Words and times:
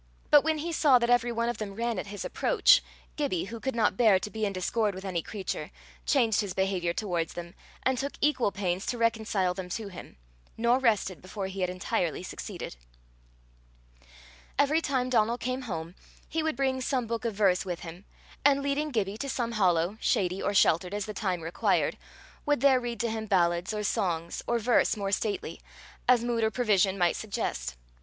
But 0.31 0.43
when 0.43 0.57
he 0.57 0.71
saw 0.71 0.97
that 0.97 1.11
every 1.11 1.31
one 1.31 1.47
of 1.47 1.59
them 1.59 1.75
ran 1.75 1.99
at 1.99 2.07
his 2.07 2.25
approach, 2.25 2.81
Gibbie, 3.17 3.43
who 3.49 3.59
could 3.59 3.75
not 3.75 3.97
bear 3.97 4.17
to 4.17 4.31
be 4.31 4.47
in 4.47 4.51
discord 4.53 4.95
with 4.95 5.05
any 5.05 5.21
creature, 5.21 5.69
changed 6.07 6.41
his 6.41 6.55
behaviour 6.55 6.91
towards 6.91 7.33
them, 7.33 7.53
and 7.83 7.99
took 7.99 8.13
equal 8.19 8.51
pains 8.51 8.83
to 8.87 8.97
reconcile 8.97 9.53
them 9.53 9.69
to 9.69 9.89
him 9.89 10.17
nor 10.57 10.79
rested 10.79 11.21
before 11.21 11.45
he 11.45 11.61
had 11.61 11.69
entirely 11.69 12.23
succeeded. 12.23 12.77
Every 14.57 14.81
time 14.81 15.11
Donal 15.11 15.37
came 15.37 15.61
home, 15.69 15.93
he 16.27 16.41
would 16.41 16.55
bring 16.55 16.81
some 16.81 17.05
book 17.05 17.23
of 17.23 17.35
verse 17.35 17.63
with 17.63 17.81
him, 17.81 18.05
and, 18.43 18.63
leading 18.63 18.89
Gibbie 18.89 19.17
to 19.19 19.29
some 19.29 19.51
hollow, 19.51 19.99
shady 20.01 20.41
or 20.41 20.55
sheltered 20.55 20.95
as 20.95 21.05
the 21.05 21.13
time 21.13 21.41
required, 21.41 21.95
would 22.43 22.61
there 22.61 22.79
read 22.79 22.99
to 23.01 23.11
him 23.11 23.27
ballads, 23.27 23.71
or 23.71 23.83
songs, 23.83 24.41
or 24.47 24.57
verse 24.57 24.97
more 24.97 25.11
stately, 25.11 25.61
as 26.07 26.23
mood 26.23 26.43
or 26.43 26.49
provision 26.49 26.97
might 26.97 27.15
suggest. 27.15 27.75